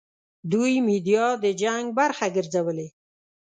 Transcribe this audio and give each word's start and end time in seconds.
دوی 0.51 0.73
میډیا 0.87 1.25
د 1.43 1.45
جنګ 1.61 1.85
برخه 1.99 2.25
ګرځولې. 2.35 2.87